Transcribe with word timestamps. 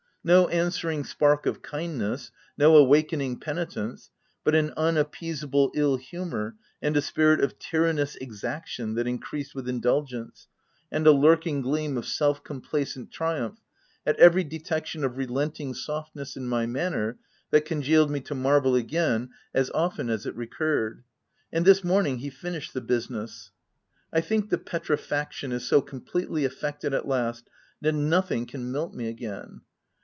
No 0.23 0.47
answering 0.49 1.03
spark 1.05 1.47
of 1.47 1.63
kindness— 1.63 2.29
no 2.55 2.75
awakening 2.75 3.39
penitence, 3.39 4.11
but 4.43 4.53
an 4.53 4.71
unappeasable 4.77 5.71
ill 5.73 5.95
humour 5.95 6.53
and 6.79 6.95
a 6.95 7.01
spirit 7.01 7.41
of 7.43 7.57
tyrannous 7.57 8.15
exaction 8.17 8.93
that 8.93 9.07
increased 9.07 9.55
with 9.55 9.67
indulgence, 9.67 10.47
and 10.91 11.07
a 11.07 11.11
lurking 11.11 11.63
gleam 11.63 11.97
of 11.97 12.05
self 12.05 12.43
complacent 12.43 13.09
triumph, 13.09 13.57
at 14.05 14.15
every 14.17 14.43
detection 14.43 15.03
of 15.03 15.17
re 15.17 15.25
lenting 15.25 15.73
softness 15.73 16.37
in 16.37 16.47
my 16.47 16.67
manner, 16.67 17.17
that 17.49 17.65
congealed 17.65 18.11
me 18.11 18.19
to 18.19 18.35
marble 18.35 18.75
again 18.75 19.31
as 19.55 19.71
often 19.71 20.07
as 20.07 20.27
it 20.27 20.35
recurred; 20.35 21.03
and 21.51 21.65
this 21.65 21.83
morning 21.83 22.19
he 22.19 22.29
finished 22.29 22.75
the 22.75 22.81
business:— 22.81 23.49
I 24.13 24.21
think 24.21 24.51
the 24.51 24.59
petrifaction 24.59 25.51
is 25.51 25.67
so 25.67 25.81
completely 25.81 26.45
effected 26.45 26.93
at 26.93 27.07
last, 27.07 27.49
that 27.81 27.93
nothing 27.93 28.45
can 28.45 28.71
melt 28.71 28.93
me 28.93 29.07
again. 29.07 29.61